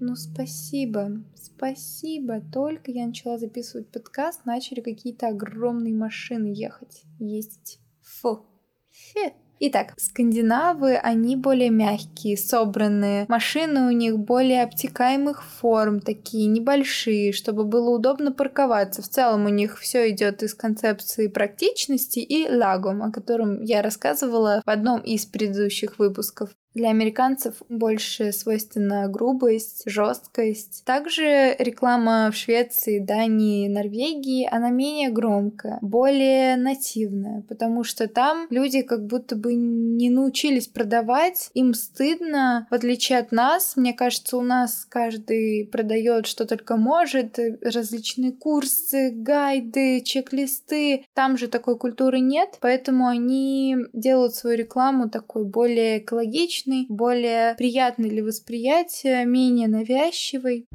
Ну, 0.00 0.14
спасибо. 0.16 1.22
Спасибо. 1.34 2.42
Только 2.52 2.90
я 2.90 3.06
начала 3.06 3.38
записывать 3.38 3.88
подкаст, 3.88 4.44
начали 4.44 4.80
какие-то 4.80 5.28
огромные 5.28 5.94
машины 5.94 6.52
ехать, 6.54 7.04
ездить. 7.18 7.78
Фу. 8.02 8.44
Фе. 8.90 9.32
Итак, 9.60 9.94
скандинавы, 9.96 10.94
они 10.96 11.34
более 11.34 11.70
мягкие, 11.70 12.36
собранные. 12.36 13.26
Машины 13.28 13.88
у 13.88 13.90
них 13.90 14.16
более 14.16 14.62
обтекаемых 14.62 15.44
форм, 15.44 16.00
такие 16.00 16.46
небольшие, 16.46 17.32
чтобы 17.32 17.64
было 17.64 17.90
удобно 17.90 18.30
парковаться. 18.30 19.02
В 19.02 19.08
целом 19.08 19.46
у 19.46 19.48
них 19.48 19.78
все 19.78 20.10
идет 20.10 20.44
из 20.44 20.54
концепции 20.54 21.26
практичности 21.26 22.20
и 22.20 22.48
лагом, 22.48 23.02
о 23.02 23.10
котором 23.10 23.62
я 23.62 23.82
рассказывала 23.82 24.62
в 24.64 24.70
одном 24.70 25.00
из 25.00 25.26
предыдущих 25.26 25.98
выпусков. 25.98 26.50
Для 26.74 26.90
американцев 26.90 27.54
больше 27.68 28.30
свойственна 28.32 29.08
грубость, 29.08 29.82
жесткость. 29.86 30.84
Также 30.84 31.56
реклама 31.58 32.30
в 32.30 32.36
Швеции, 32.36 32.98
Дании, 32.98 33.68
Норвегии, 33.68 34.48
она 34.50 34.70
менее 34.70 35.10
громкая, 35.10 35.78
более 35.82 36.56
нативная, 36.56 37.42
потому 37.48 37.84
что 37.84 38.06
там 38.06 38.46
люди 38.50 38.82
как 38.82 39.06
будто 39.06 39.34
бы 39.34 39.54
не 39.54 40.10
научились 40.10 40.68
продавать, 40.68 41.50
им 41.54 41.74
стыдно, 41.74 42.66
в 42.70 42.74
отличие 42.74 43.18
от 43.18 43.32
нас, 43.32 43.76
мне 43.76 43.92
кажется, 43.92 44.36
у 44.36 44.42
нас 44.42 44.86
каждый 44.88 45.66
продает 45.66 46.26
что 46.26 46.46
только 46.46 46.76
может, 46.76 47.38
различные 47.62 48.32
курсы, 48.32 49.10
гайды, 49.10 50.00
чек-листы, 50.02 51.06
там 51.14 51.36
же 51.36 51.48
такой 51.48 51.78
культуры 51.78 52.20
нет, 52.20 52.58
поэтому 52.60 53.08
они 53.08 53.76
делают 53.92 54.34
свою 54.34 54.56
рекламу 54.56 55.08
такой 55.08 55.44
более 55.44 55.98
экологичной, 55.98 56.57
личный, 56.58 56.86
более 56.88 57.54
приятный 57.54 58.08
для 58.08 58.24
восприятия, 58.24 59.24
менее 59.24 59.68
навязчивый. 59.68 60.66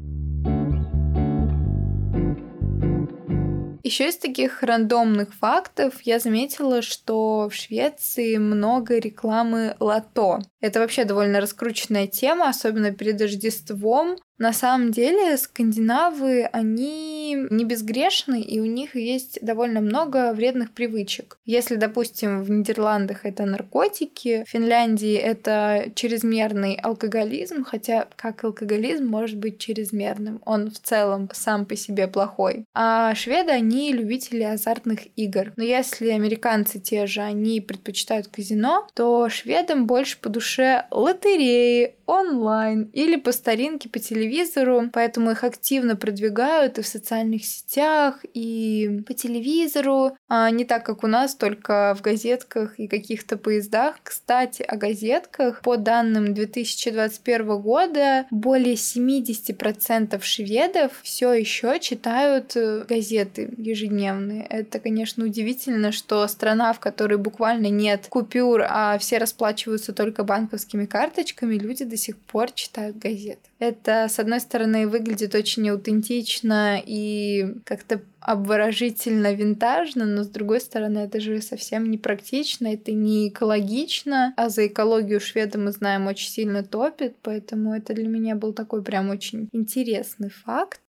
Еще 3.82 4.08
из 4.08 4.16
таких 4.16 4.62
рандомных 4.62 5.34
фактов 5.34 6.00
я 6.04 6.18
заметила, 6.18 6.80
что 6.80 7.50
в 7.50 7.54
Швеции 7.54 8.38
много 8.38 8.98
рекламы 8.98 9.76
лото. 9.78 10.40
Это 10.64 10.80
вообще 10.80 11.04
довольно 11.04 11.42
раскрученная 11.42 12.06
тема, 12.06 12.48
особенно 12.48 12.90
перед 12.90 13.20
Рождеством. 13.20 14.16
На 14.38 14.52
самом 14.52 14.90
деле 14.90 15.36
скандинавы, 15.36 16.44
они 16.52 17.36
не 17.50 17.64
безгрешны, 17.64 18.40
и 18.40 18.58
у 18.60 18.64
них 18.64 18.96
есть 18.96 19.38
довольно 19.42 19.80
много 19.80 20.32
вредных 20.32 20.72
привычек. 20.72 21.38
Если, 21.44 21.76
допустим, 21.76 22.42
в 22.42 22.50
Нидерландах 22.50 23.26
это 23.26 23.44
наркотики, 23.44 24.42
в 24.44 24.50
Финляндии 24.50 25.14
это 25.14 25.92
чрезмерный 25.94 26.74
алкоголизм, 26.82 27.62
хотя 27.62 28.08
как 28.16 28.42
алкоголизм 28.42 29.04
может 29.04 29.36
быть 29.36 29.58
чрезмерным? 29.58 30.40
Он 30.46 30.70
в 30.70 30.80
целом 30.80 31.28
сам 31.32 31.66
по 31.66 31.76
себе 31.76 32.08
плохой. 32.08 32.64
А 32.74 33.14
шведы, 33.14 33.52
они 33.52 33.92
любители 33.92 34.42
азартных 34.42 35.00
игр. 35.14 35.52
Но 35.56 35.62
если 35.62 36.08
американцы 36.08 36.80
те 36.80 37.06
же, 37.06 37.20
они 37.20 37.60
предпочитают 37.60 38.28
казино, 38.28 38.88
то 38.94 39.28
шведам 39.28 39.86
больше 39.86 40.18
по 40.20 40.28
душе 40.28 40.53
лотереи, 40.90 41.96
онлайн 42.06 42.90
или 42.92 43.16
по 43.16 43.32
старинке 43.32 43.88
по 43.88 43.98
телевизору, 43.98 44.90
поэтому 44.92 45.30
их 45.30 45.44
активно 45.44 45.96
продвигают 45.96 46.78
и 46.78 46.82
в 46.82 46.86
социальных 46.86 47.44
сетях, 47.44 48.24
и 48.34 49.02
по 49.06 49.14
телевизору, 49.14 50.16
а 50.28 50.50
не 50.50 50.64
так, 50.64 50.84
как 50.84 51.04
у 51.04 51.06
нас, 51.06 51.34
только 51.34 51.94
в 51.98 52.02
газетках 52.02 52.78
и 52.78 52.88
каких-то 52.88 53.36
поездах. 53.36 53.96
Кстати, 54.02 54.62
о 54.62 54.76
газетках. 54.76 55.60
По 55.62 55.76
данным 55.76 56.34
2021 56.34 57.60
года, 57.60 58.26
более 58.30 58.74
70% 58.74 60.20
шведов 60.22 60.92
все 61.02 61.32
еще 61.32 61.78
читают 61.80 62.56
э, 62.56 62.84
газеты 62.88 63.52
ежедневные. 63.56 64.46
Это, 64.48 64.78
конечно, 64.78 65.24
удивительно, 65.24 65.92
что 65.92 66.26
страна, 66.28 66.72
в 66.72 66.80
которой 66.80 67.18
буквально 67.18 67.68
нет 67.68 68.06
купюр, 68.08 68.64
а 68.68 68.98
все 68.98 69.18
расплачиваются 69.18 69.92
только 69.92 70.24
банковскими 70.24 70.86
карточками, 70.86 71.54
люди 71.54 71.84
до 71.94 71.98
сих 71.98 72.18
пор 72.18 72.50
читают 72.50 72.98
газеты. 72.98 73.38
Это, 73.60 74.08
с 74.08 74.18
одной 74.18 74.40
стороны, 74.40 74.88
выглядит 74.88 75.32
очень 75.36 75.70
аутентично 75.70 76.82
и 76.84 77.54
как-то 77.64 78.00
обворожительно, 78.18 79.32
винтажно, 79.32 80.06
но 80.06 80.24
с 80.24 80.28
другой 80.28 80.60
стороны, 80.60 80.98
это 80.98 81.20
же 81.20 81.40
совсем 81.40 81.88
не 81.88 81.96
практично, 81.96 82.66
это 82.66 82.90
не 82.90 83.28
экологично, 83.28 84.34
а 84.36 84.48
за 84.48 84.66
экологию 84.66 85.20
шведы 85.20 85.58
мы 85.58 85.70
знаем 85.70 86.08
очень 86.08 86.30
сильно 86.30 86.64
топит, 86.64 87.14
поэтому 87.22 87.72
это 87.72 87.94
для 87.94 88.08
меня 88.08 88.34
был 88.34 88.52
такой 88.52 88.82
прям 88.82 89.10
очень 89.10 89.48
интересный 89.52 90.30
факт. 90.30 90.80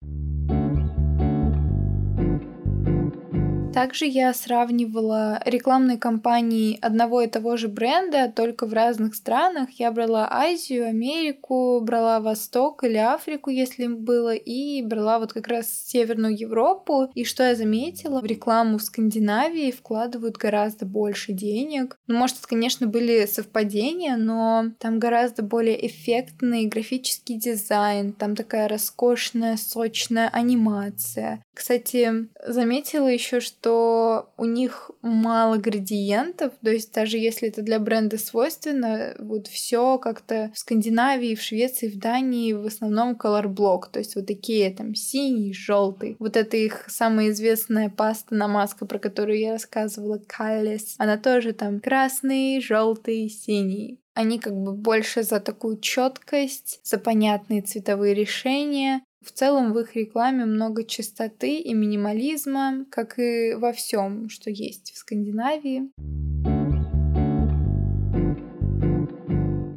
Также 3.76 4.06
я 4.06 4.34
сравнивала 4.34 5.42
рекламные 5.44 5.98
кампании 5.98 6.80
одного 6.82 7.22
и 7.22 7.28
того 7.28 7.58
же 7.58 7.68
бренда, 7.68 8.32
только 8.34 8.68
в 8.68 8.74
разных 8.74 9.16
странах. 9.16 9.70
Я 9.72 9.92
брала 9.92 10.30
Азию, 10.32 10.88
Америку, 10.88 11.82
брала 11.82 12.22
Восток 12.22 12.86
или 12.86 12.96
Африку, 12.96 13.50
если 13.50 13.88
было, 13.88 14.34
и 14.34 14.82
брала 14.82 15.20
вот 15.20 15.34
как 15.34 15.50
раз 15.50 15.68
Северную 15.70 16.40
Европу. 16.40 17.10
И 17.16 17.26
что 17.26 17.44
я 17.44 17.54
заметила, 17.54 18.22
в 18.22 18.26
рекламу 18.26 18.78
в 18.78 18.82
Скандинавии 18.82 19.72
вкладывают 19.72 20.38
гораздо 20.38 20.86
больше 20.86 21.34
денег. 21.34 21.98
Ну, 22.08 22.18
может, 22.18 22.38
это, 22.38 22.48
конечно, 22.48 22.88
были 22.88 23.26
совпадения, 23.26 24.16
но 24.16 24.68
там 24.80 25.00
гораздо 25.00 25.44
более 25.44 25.86
эффектный 25.86 26.68
графический 26.68 27.38
дизайн, 27.38 28.14
там 28.14 28.38
такая 28.38 28.70
роскошная, 28.70 29.58
сочная 29.58 30.30
анимация. 30.30 31.44
Кстати, 31.54 32.28
заметила 32.48 33.08
еще, 33.08 33.40
что 33.42 33.65
у 33.68 34.46
них 34.46 34.92
мало 35.02 35.58
градиентов, 35.58 36.54
то 36.64 36.72
есть 36.72 36.94
даже 36.94 37.18
если 37.18 37.50
это 37.50 37.62
для 37.62 37.80
бренда 37.80 38.18
свойственно, 38.18 39.16
вот 39.20 39.48
все 39.48 39.98
как-то 39.98 40.52
в 40.54 40.60
Скандинавии, 40.60 41.36
в 41.36 41.42
Швеции, 41.42 41.88
в 41.88 41.98
Дании 41.98 42.54
в 42.54 42.66
основном 42.66 43.16
block, 43.16 43.92
то 43.92 44.00
есть 44.00 44.16
вот 44.16 44.28
такие 44.28 44.74
там 44.74 44.96
синий, 44.96 45.54
желтый. 45.54 46.16
Вот 46.20 46.38
это 46.38 46.58
их 46.58 46.86
самая 46.88 47.30
известная 47.30 47.90
паста 47.90 48.36
на 48.36 48.48
маска, 48.48 48.86
про 48.86 49.00
которую 49.00 49.40
я 49.40 49.54
рассказывала, 49.54 50.20
Калес. 50.28 50.96
Она 50.98 51.18
тоже 51.18 51.54
там 51.54 51.80
красный, 51.80 52.62
желтый, 52.62 53.30
синий. 53.30 54.00
Они 54.14 54.40
как 54.40 54.54
бы 54.54 54.74
больше 54.74 55.24
за 55.24 55.42
такую 55.42 55.78
четкость, 55.80 56.80
за 56.84 56.98
понятные 56.98 57.62
цветовые 57.62 58.14
решения. 58.14 59.02
В 59.26 59.32
целом 59.32 59.74
в 59.74 59.80
их 59.80 59.96
рекламе 59.96 60.46
много 60.46 60.84
чистоты 60.84 61.58
и 61.58 61.74
минимализма, 61.74 62.86
как 62.92 63.18
и 63.18 63.56
во 63.56 63.74
всем, 63.74 64.30
что 64.30 64.52
есть 64.52 64.94
в 64.94 64.98
Скандинавии. 64.98 65.90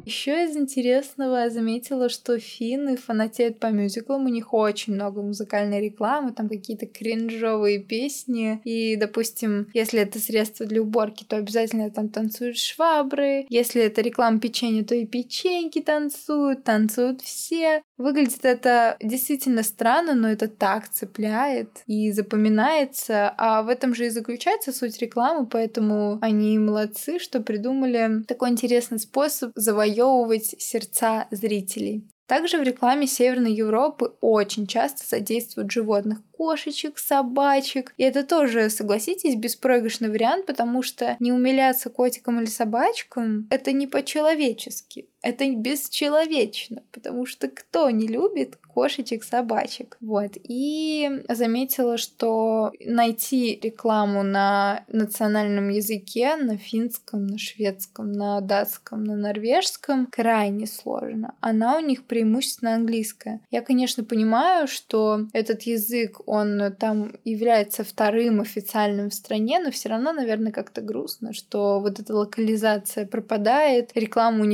Еще 0.09 0.45
из 0.45 0.57
интересного 0.57 1.35
я 1.35 1.49
заметила, 1.51 2.09
что 2.09 2.39
финны 2.39 2.97
фанатеют 2.97 3.59
по 3.59 3.67
мюзиклам, 3.67 4.25
у 4.25 4.29
них 4.29 4.55
очень 4.55 4.95
много 4.95 5.21
музыкальной 5.21 5.79
рекламы, 5.81 6.31
там 6.31 6.49
какие-то 6.49 6.87
кринжовые 6.87 7.77
песни, 7.77 8.59
и, 8.63 8.95
допустим, 8.95 9.67
если 9.71 9.99
это 9.99 10.17
средство 10.17 10.65
для 10.65 10.81
уборки, 10.81 11.25
то 11.25 11.35
обязательно 11.35 11.91
там 11.91 12.09
танцуют 12.09 12.57
швабры, 12.57 13.45
если 13.49 13.83
это 13.83 14.01
реклама 14.01 14.39
печенья, 14.39 14.83
то 14.83 14.95
и 14.95 15.05
печеньки 15.05 15.79
танцуют, 15.79 16.63
танцуют 16.63 17.21
все. 17.21 17.83
Выглядит 17.99 18.45
это 18.45 18.97
действительно 19.03 19.61
странно, 19.61 20.15
но 20.15 20.27
это 20.27 20.47
так 20.47 20.89
цепляет 20.89 21.69
и 21.85 22.11
запоминается, 22.11 23.31
а 23.37 23.61
в 23.61 23.69
этом 23.69 23.93
же 23.93 24.07
и 24.07 24.09
заключается 24.09 24.71
суть 24.71 24.97
рекламы, 24.99 25.45
поэтому 25.45 26.17
они 26.21 26.57
молодцы, 26.57 27.19
что 27.19 27.41
придумали 27.41 28.23
такой 28.27 28.49
интересный 28.49 28.97
способ 28.97 29.51
завоевать 29.53 29.98
завоевывать 29.99 30.55
сердца 30.59 31.27
зрителей. 31.31 32.07
Также 32.27 32.59
в 32.59 32.61
рекламе 32.61 33.07
Северной 33.07 33.53
Европы 33.53 34.13
очень 34.21 34.67
часто 34.67 35.03
задействуют 35.07 35.71
животных 35.71 36.19
кошечек, 36.31 36.99
собачек. 36.99 37.93
И 37.97 38.03
это 38.03 38.23
тоже, 38.23 38.69
согласитесь, 38.69 39.35
беспроигрышный 39.35 40.09
вариант, 40.09 40.45
потому 40.45 40.83
что 40.83 41.17
не 41.19 41.31
умиляться 41.31 41.89
котикам 41.89 42.39
или 42.39 42.45
собачкам— 42.45 43.47
это 43.49 43.71
не 43.71 43.87
по-человечески. 43.87 45.08
Это 45.21 45.49
бесчеловечно, 45.53 46.83
потому 46.91 47.25
что 47.25 47.49
кто 47.49 47.89
не 47.89 48.07
любит 48.07 48.57
кошечек, 48.79 49.23
собачек. 49.23 49.97
Вот. 49.99 50.31
И 50.41 51.23
заметила, 51.27 51.97
что 51.97 52.71
найти 52.85 53.59
рекламу 53.61 54.23
на 54.23 54.85
национальном 54.87 55.69
языке, 55.69 56.37
на 56.37 56.57
финском, 56.57 57.27
на 57.27 57.37
шведском, 57.37 58.13
на 58.13 58.39
датском, 58.39 59.03
на 59.03 59.17
норвежском 59.17 60.05
крайне 60.05 60.65
сложно. 60.65 61.35
Она 61.41 61.77
у 61.77 61.81
них 61.81 62.05
преимущественно 62.05 62.75
английская. 62.75 63.41
Я, 63.51 63.61
конечно, 63.61 64.05
понимаю, 64.05 64.67
что 64.67 65.27
этот 65.33 65.63
язык, 65.63 66.21
он 66.25 66.73
там 66.79 67.11
является 67.25 67.83
вторым 67.83 68.39
официальным 68.39 69.09
в 69.09 69.13
стране, 69.13 69.59
но 69.59 69.71
все 69.71 69.89
равно, 69.89 70.13
наверное, 70.13 70.53
как-то 70.53 70.81
грустно, 70.81 71.33
что 71.33 71.81
вот 71.81 71.99
эта 71.99 72.15
локализация 72.15 73.05
пропадает, 73.05 73.91
реклама 73.95 74.45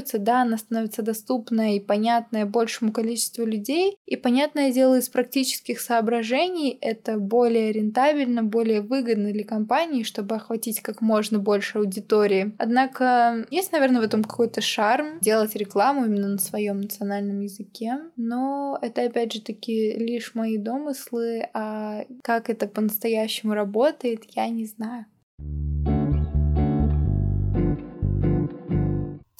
унифицируется, 0.00 0.18
да, 0.18 0.42
она 0.42 0.56
становится 0.56 1.02
доступной 1.02 1.76
и 1.76 1.80
понятной 1.80 2.44
большему 2.44 2.92
количеству 2.92 3.44
людей. 3.44 3.96
И, 4.06 4.16
понятное 4.16 4.72
дело, 4.72 4.98
из 4.98 5.08
практических 5.08 5.80
соображений 5.80 6.76
это 6.80 7.18
более 7.18 7.72
рентабельно, 7.72 8.42
более 8.42 8.80
выгодно 8.80 9.32
для 9.32 9.44
компании, 9.44 10.02
чтобы 10.02 10.36
охватить 10.36 10.80
как 10.80 11.00
можно 11.00 11.38
больше 11.38 11.78
аудитории. 11.78 12.54
Однако 12.58 13.46
есть, 13.50 13.72
наверное, 13.72 14.00
в 14.00 14.04
этом 14.04 14.24
какой-то 14.24 14.60
шарм 14.60 15.20
делать 15.20 15.54
рекламу 15.56 16.06
именно 16.06 16.28
на 16.28 16.38
своем 16.38 16.80
национальном 16.80 17.40
языке. 17.40 17.98
Но 18.16 18.78
это, 18.82 19.02
опять 19.02 19.32
же 19.32 19.40
таки, 19.40 19.92
лишь 19.92 20.34
мои 20.34 20.58
домыслы, 20.58 21.48
а 21.52 22.04
как 22.22 22.50
это 22.50 22.66
по-настоящему 22.66 23.54
работает, 23.54 24.24
я 24.34 24.48
не 24.48 24.66
знаю. 24.66 25.06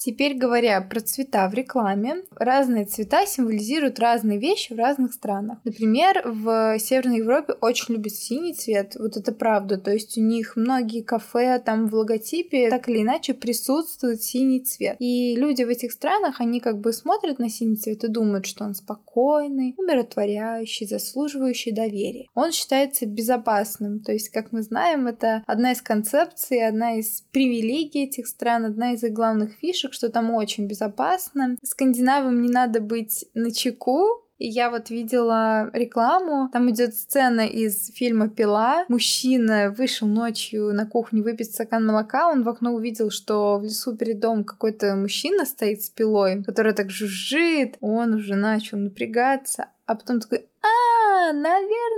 Теперь 0.03 0.35
говоря 0.35 0.81
про 0.81 0.99
цвета 0.99 1.47
в 1.47 1.53
рекламе, 1.53 2.23
разные 2.35 2.85
цвета 2.85 3.27
символизируют 3.27 3.99
разные 3.99 4.39
вещи 4.39 4.73
в 4.73 4.77
разных 4.77 5.13
странах. 5.13 5.59
Например, 5.63 6.23
в 6.25 6.79
Северной 6.79 7.17
Европе 7.17 7.53
очень 7.61 7.93
любят 7.93 8.13
синий 8.13 8.55
цвет, 8.55 8.95
вот 8.97 9.15
это 9.15 9.31
правда, 9.31 9.77
то 9.77 9.91
есть 9.91 10.17
у 10.17 10.21
них 10.21 10.55
многие 10.55 11.03
кафе 11.03 11.61
там 11.63 11.87
в 11.87 11.93
логотипе 11.93 12.71
так 12.71 12.89
или 12.89 13.03
иначе 13.03 13.35
присутствует 13.35 14.23
синий 14.23 14.61
цвет. 14.61 14.95
И 14.97 15.35
люди 15.35 15.61
в 15.61 15.69
этих 15.69 15.91
странах, 15.91 16.41
они 16.41 16.61
как 16.61 16.79
бы 16.79 16.93
смотрят 16.93 17.37
на 17.37 17.49
синий 17.49 17.75
цвет 17.75 18.03
и 18.03 18.07
думают, 18.07 18.47
что 18.47 18.63
он 18.63 18.73
спокойный, 18.73 19.75
умиротворяющий, 19.77 20.87
заслуживающий 20.87 21.73
доверия. 21.73 22.25
Он 22.33 22.51
считается 22.51 23.05
безопасным, 23.05 23.99
то 23.99 24.11
есть, 24.11 24.29
как 24.29 24.51
мы 24.51 24.63
знаем, 24.63 25.05
это 25.05 25.43
одна 25.45 25.73
из 25.73 25.81
концепций, 25.83 26.67
одна 26.67 26.97
из 26.97 27.21
привилегий 27.31 28.05
этих 28.05 28.25
стран, 28.25 28.65
одна 28.65 28.93
из 28.93 29.03
их 29.03 29.13
главных 29.13 29.53
фишек, 29.61 29.90
что 29.91 30.09
там 30.09 30.31
очень 30.31 30.67
безопасно. 30.67 31.57
Скандинавам 31.63 32.41
не 32.41 32.49
надо 32.49 32.81
быть 32.81 33.25
на 33.33 33.51
чеку, 33.51 34.21
и 34.41 34.47
я 34.47 34.71
вот 34.71 34.89
видела 34.89 35.69
рекламу, 35.71 36.49
там 36.51 36.67
идет 36.71 36.95
сцена 36.95 37.41
из 37.41 37.91
фильма 37.93 38.27
«Пила». 38.27 38.85
Мужчина 38.87 39.71
вышел 39.77 40.07
ночью 40.07 40.73
на 40.73 40.87
кухню 40.87 41.21
выпить 41.21 41.53
стакан 41.53 41.85
молока, 41.85 42.27
он 42.27 42.41
в 42.41 42.49
окно 42.49 42.73
увидел, 42.73 43.11
что 43.11 43.59
в 43.59 43.63
лесу 43.63 43.95
перед 43.95 44.19
домом 44.19 44.43
какой-то 44.43 44.95
мужчина 44.95 45.45
стоит 45.45 45.83
с 45.83 45.91
пилой, 45.91 46.43
который 46.43 46.73
так 46.73 46.89
жужжит, 46.89 47.77
он 47.81 48.15
уже 48.15 48.33
начал 48.33 48.79
напрягаться, 48.79 49.67
а 49.85 49.93
потом 49.93 50.19
такой, 50.19 50.47
а, 50.63 51.33
наверное, 51.33 51.90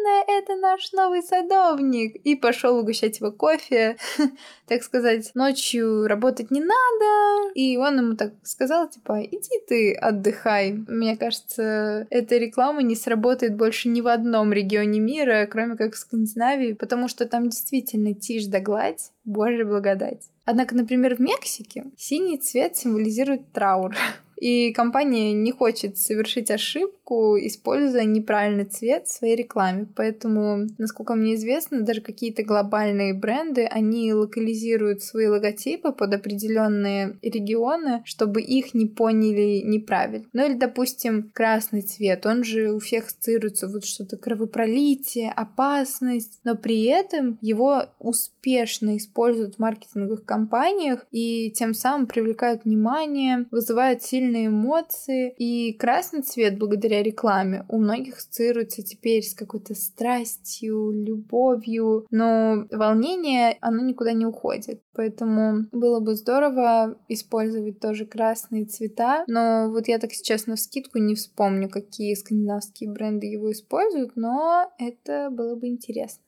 наш 0.63 0.93
новый 0.93 1.22
садовник. 1.22 2.15
И 2.24 2.36
пошел 2.36 2.79
угощать 2.79 3.20
его 3.20 3.32
кофе. 3.32 3.98
так 4.67 4.82
сказать, 4.82 5.32
ночью 5.36 6.08
работать 6.08 6.50
не 6.50 6.62
надо. 6.62 7.51
И 7.53 7.77
он 7.77 8.00
ему 8.00 8.15
так 8.15 8.34
сказал, 8.43 8.89
типа, 8.89 9.22
иди 9.24 9.60
ты 9.67 9.93
отдыхай. 9.93 10.74
Мне 10.88 11.17
кажется, 11.17 12.08
эта 12.10 12.38
реклама 12.38 12.82
не 12.82 12.96
сработает 12.96 13.55
больше 13.55 13.89
ни 13.89 14.01
в 14.01 14.08
одном 14.08 14.53
регионе 14.53 15.00
мира, 15.00 15.48
кроме 15.51 15.75
как 15.75 15.93
в 15.93 15.98
Скандинавии, 15.98 16.74
потому 16.74 17.08
что 17.08 17.25
там 17.25 17.50
действительно 17.50 18.13
тишь 18.13 18.46
да 18.46 18.60
гладь, 18.60 19.12
божья 19.25 19.65
благодать. 19.65 20.29
Однако, 20.46 20.75
например, 20.75 21.15
в 21.15 21.20
Мексике 21.20 21.86
синий 21.98 22.38
цвет 22.38 22.77
символизирует 22.77 23.51
траур. 23.51 23.96
И 24.38 24.74
компания 24.74 25.32
не 25.32 25.51
хочет 25.53 25.98
совершить 25.98 26.51
ошибку, 26.51 27.02
используя 27.12 28.05
неправильный 28.05 28.65
цвет 28.65 29.07
в 29.07 29.12
своей 29.12 29.36
рекламе. 29.36 29.88
Поэтому, 29.95 30.67
насколько 30.77 31.15
мне 31.15 31.36
известно, 31.36 31.81
даже 31.81 32.01
какие-то 32.01 32.43
глобальные 32.43 33.13
бренды, 33.13 33.65
они 33.65 34.13
локализируют 34.13 35.01
свои 35.01 35.27
логотипы 35.27 35.91
под 35.91 36.13
определенные 36.13 37.17
регионы, 37.22 38.01
чтобы 38.05 38.41
их 38.41 38.74
не 38.74 38.86
поняли 38.86 39.62
неправильно. 39.63 40.27
Ну 40.33 40.45
или, 40.45 40.53
допустим, 40.53 41.31
красный 41.33 41.81
цвет, 41.81 42.25
он 42.25 42.43
же 42.43 42.72
у 42.72 42.79
всех 42.79 43.07
ассоциируется 43.07 43.67
вот 43.67 43.86
что-то 43.86 44.17
кровопролитие, 44.17 45.31
опасность, 45.31 46.39
но 46.43 46.55
при 46.55 46.83
этом 46.86 47.38
его 47.41 47.83
успешно 48.00 48.98
используют 48.98 49.55
в 49.55 49.60
маркетинговых 49.60 50.25
компаниях 50.25 51.05
и 51.12 51.51
тем 51.51 51.74
самым 51.74 52.07
привлекают 52.07 52.65
внимание, 52.65 53.45
вызывают 53.51 54.03
сильные 54.03 54.48
эмоции. 54.48 55.33
И 55.38 55.74
красный 55.74 56.22
цвет, 56.22 56.57
благодаря 56.57 56.92
рекламе, 57.01 57.65
у 57.69 57.77
многих 57.77 58.17
ассоциируется 58.17 58.83
теперь 58.83 59.23
с 59.23 59.33
какой-то 59.33 59.75
страстью, 59.75 60.91
любовью. 60.91 62.05
Но 62.12 62.65
волнение, 62.71 63.57
оно 63.62 63.81
никуда 63.81 64.13
не 64.13 64.25
уходит. 64.25 64.81
Поэтому 64.93 65.67
было 65.71 66.00
бы 66.00 66.15
здорово 66.15 66.97
использовать 67.09 67.79
тоже 67.79 68.05
красные 68.05 68.65
цвета. 68.65 69.23
Но 69.27 69.69
вот 69.69 69.88
я 69.88 70.00
так 70.00 70.13
сейчас 70.13 70.47
на 70.47 70.55
скидку 70.55 71.00
не 71.00 71.15
вспомню, 71.15 71.69
какие 71.69 72.13
скандинавские 72.13 72.91
бренды 72.91 73.27
его 73.27 73.51
используют, 73.51 74.12
но 74.15 74.71
это 74.77 75.29
было 75.32 75.56
бы 75.56 75.67
интересно. 75.67 76.23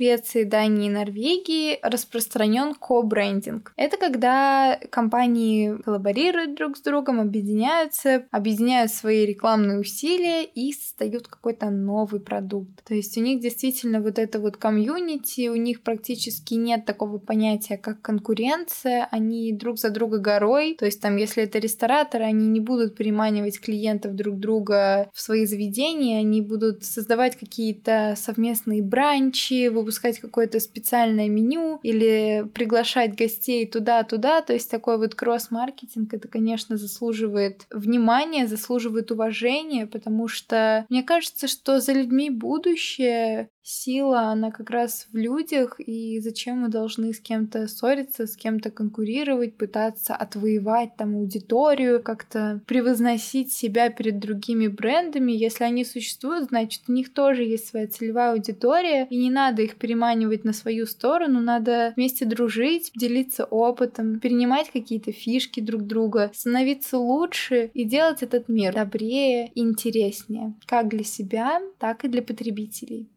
Швеции, 0.00 0.44
Дании 0.44 0.86
и 0.86 0.90
Норвегии 0.90 1.78
распространен 1.82 2.74
ко-брендинг. 2.74 3.74
Это 3.76 3.98
когда 3.98 4.78
компании 4.90 5.76
коллаборируют 5.84 6.54
друг 6.54 6.78
с 6.78 6.80
другом, 6.80 7.20
объединяются, 7.20 8.24
объединяют 8.30 8.92
свои 8.92 9.26
рекламные 9.26 9.78
усилия 9.78 10.44
и 10.44 10.72
создают 10.72 11.28
какой-то 11.28 11.68
новый 11.68 12.20
продукт. 12.20 12.82
То 12.88 12.94
есть 12.94 13.18
у 13.18 13.20
них 13.20 13.40
действительно 13.40 14.00
вот 14.00 14.18
это 14.18 14.40
вот 14.40 14.56
комьюнити, 14.56 15.48
у 15.48 15.56
них 15.56 15.82
практически 15.82 16.54
нет 16.54 16.86
такого 16.86 17.18
понятия, 17.18 17.76
как 17.76 18.00
конкуренция, 18.00 19.06
они 19.10 19.52
друг 19.52 19.78
за 19.78 19.90
друга 19.90 20.16
горой, 20.16 20.76
то 20.78 20.86
есть 20.86 21.02
там, 21.02 21.18
если 21.18 21.42
это 21.42 21.58
рестораторы, 21.58 22.24
они 22.24 22.46
не 22.46 22.60
будут 22.60 22.96
переманивать 22.96 23.60
клиентов 23.60 24.14
друг 24.14 24.38
друга 24.38 25.10
в 25.12 25.20
свои 25.20 25.44
заведения, 25.44 26.20
они 26.20 26.40
будут 26.40 26.84
создавать 26.84 27.36
какие-то 27.36 28.14
совместные 28.16 28.82
бранчи, 28.82 29.68
выпускать 29.68 29.89
какое-то 30.20 30.60
специальное 30.60 31.28
меню 31.28 31.80
или 31.82 32.46
приглашать 32.54 33.16
гостей 33.16 33.66
туда-туда. 33.66 34.42
То 34.42 34.52
есть 34.52 34.70
такой 34.70 34.98
вот 34.98 35.14
кросс-маркетинг, 35.14 36.14
это, 36.14 36.28
конечно, 36.28 36.76
заслуживает 36.76 37.66
внимания, 37.70 38.46
заслуживает 38.46 39.10
уважения, 39.10 39.86
потому 39.86 40.28
что 40.28 40.86
мне 40.88 41.02
кажется, 41.02 41.48
что 41.48 41.80
за 41.80 41.92
людьми 41.92 42.30
будущее, 42.30 43.48
сила, 43.62 44.22
она 44.22 44.50
как 44.50 44.70
раз 44.70 45.06
в 45.12 45.16
людях, 45.16 45.78
и 45.78 46.18
зачем 46.20 46.60
мы 46.60 46.68
должны 46.68 47.12
с 47.12 47.20
кем-то 47.20 47.66
ссориться, 47.66 48.26
с 48.26 48.36
кем-то 48.36 48.70
конкурировать, 48.70 49.56
пытаться 49.56 50.14
отвоевать 50.14 50.96
там 50.96 51.16
аудиторию, 51.16 52.02
как-то 52.02 52.60
превозносить 52.66 53.52
себя 53.52 53.90
перед 53.90 54.18
другими 54.18 54.68
брендами. 54.68 55.32
Если 55.32 55.64
они 55.64 55.84
существуют, 55.84 56.48
значит, 56.48 56.82
у 56.88 56.92
них 56.92 57.12
тоже 57.12 57.44
есть 57.44 57.68
своя 57.68 57.86
целевая 57.86 58.32
аудитория, 58.32 59.06
и 59.10 59.16
не 59.16 59.30
надо 59.30 59.62
их 59.62 59.76
переманивать 59.76 60.44
на 60.44 60.52
свою 60.52 60.86
сторону, 60.86 61.40
надо 61.40 61.92
вместе 61.96 62.24
дружить, 62.24 62.90
делиться 62.94 63.44
опытом, 63.44 64.20
перенимать 64.20 64.70
какие-то 64.70 65.12
фишки 65.12 65.60
друг 65.60 65.82
друга, 65.82 66.30
становиться 66.34 66.98
лучше 66.98 67.70
и 67.74 67.84
делать 67.84 68.22
этот 68.22 68.48
мир 68.48 68.74
добрее 68.74 69.50
интереснее, 69.54 70.54
как 70.66 70.88
для 70.88 71.04
себя, 71.04 71.60
так 71.78 72.04
и 72.04 72.08
для 72.08 72.22
потребителей. 72.22 73.08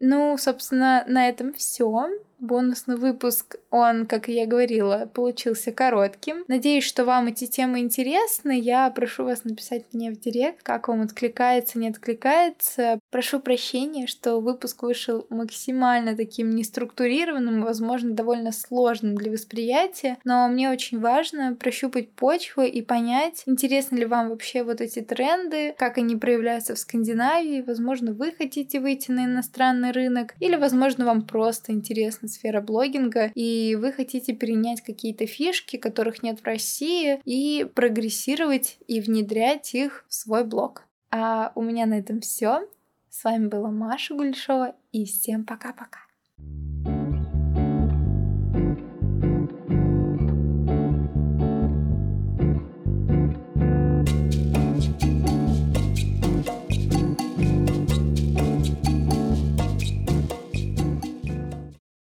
Ну, 0.00 0.36
собственно, 0.38 1.04
на 1.06 1.28
этом 1.28 1.52
все. 1.52 2.08
Бонусный 2.38 2.96
выпуск, 2.96 3.56
он, 3.70 4.06
как 4.06 4.28
я 4.28 4.46
говорила, 4.46 5.10
получился 5.12 5.72
коротким. 5.72 6.44
Надеюсь, 6.48 6.84
что 6.84 7.04
вам 7.04 7.28
эти 7.28 7.46
темы 7.46 7.80
интересны. 7.80 8.58
Я 8.58 8.90
прошу 8.90 9.24
вас 9.24 9.44
написать 9.44 9.84
мне 9.92 10.10
в 10.10 10.18
директ, 10.18 10.62
как 10.62 10.88
вам 10.88 11.02
откликается, 11.02 11.78
не 11.78 11.88
откликается. 11.88 12.98
Прошу 13.10 13.40
прощения, 13.40 14.06
что 14.06 14.40
выпуск 14.40 14.82
вышел 14.82 15.26
максимально 15.30 16.16
таким 16.16 16.50
неструктурированным, 16.50 17.62
возможно, 17.62 18.10
довольно 18.12 18.52
сложным 18.52 19.14
для 19.14 19.30
восприятия, 19.30 20.18
но 20.24 20.48
мне 20.48 20.70
очень 20.70 21.00
важно 21.00 21.54
прощупать 21.54 22.10
почву 22.10 22.62
и 22.62 22.82
понять, 22.82 23.42
интересны 23.46 23.98
ли 23.98 24.04
вам 24.04 24.30
вообще 24.30 24.64
вот 24.64 24.80
эти 24.80 25.00
тренды, 25.00 25.74
как 25.78 25.98
они 25.98 26.16
проявляются 26.16 26.74
в 26.74 26.78
Скандинавии. 26.78 27.62
Возможно, 27.66 28.12
вы 28.12 28.32
хотите 28.32 28.80
выйти 28.80 29.10
на 29.10 29.26
иностранный 29.26 29.92
рынок, 29.92 30.34
или, 30.40 30.56
возможно, 30.56 31.04
вам 31.04 31.22
просто 31.22 31.72
интересно 31.72 32.28
сфера 32.28 32.60
блогинга, 32.60 33.30
и 33.34 33.59
вы 33.74 33.92
хотите 33.92 34.34
перенять 34.34 34.80
какие-то 34.80 35.26
фишки, 35.26 35.76
которых 35.76 36.22
нет 36.22 36.40
в 36.40 36.44
России, 36.44 37.20
и 37.24 37.66
прогрессировать 37.74 38.78
и 38.86 39.00
внедрять 39.00 39.74
их 39.74 40.04
в 40.08 40.14
свой 40.14 40.44
блог. 40.44 40.84
А 41.10 41.52
у 41.54 41.62
меня 41.62 41.86
на 41.86 41.98
этом 41.98 42.20
все. 42.20 42.68
С 43.08 43.24
вами 43.24 43.48
была 43.48 43.70
Маша 43.70 44.14
Гульшова, 44.14 44.74
и 44.92 45.04
всем 45.04 45.44
пока-пока. 45.44 46.00